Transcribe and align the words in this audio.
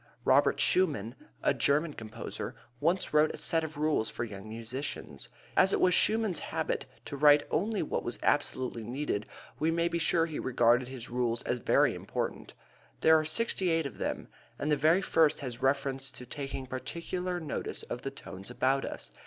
Robert 0.25 0.59
Schumann, 0.59 1.13
a 1.43 1.53
German 1.53 1.93
composer, 1.93 2.55
once 2.79 3.13
wrote 3.13 3.29
a 3.35 3.37
set 3.37 3.63
of 3.63 3.77
rules 3.77 4.09
for 4.09 4.23
young 4.23 4.49
musicians. 4.49 5.29
As 5.55 5.73
it 5.73 5.79
was 5.79 5.93
Schumann's 5.93 6.39
habit 6.39 6.87
to 7.05 7.15
write 7.15 7.45
only 7.51 7.83
what 7.83 8.03
was 8.03 8.17
absolutely 8.23 8.83
needed 8.83 9.27
we 9.59 9.69
may 9.69 9.87
be 9.87 9.99
sure 9.99 10.25
he 10.25 10.39
regarded 10.39 10.87
his 10.87 11.11
rules 11.11 11.43
as 11.43 11.59
very 11.59 11.93
important. 11.93 12.55
There 13.01 13.15
are 13.19 13.23
sixty 13.25 13.69
eight 13.69 13.85
of 13.85 13.99
them, 13.99 14.27
and 14.57 14.71
the 14.71 14.75
very 14.75 15.03
first 15.03 15.41
has 15.41 15.61
reference 15.61 16.09
to 16.13 16.25
taking 16.25 16.65
particular 16.65 17.39
notice 17.39 17.83
of 17.83 18.01
the 18.01 18.09
tones 18.09 18.49
about 18.49 18.85
us. 18.85 19.11